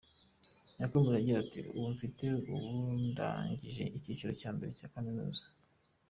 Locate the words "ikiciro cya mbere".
3.97-4.71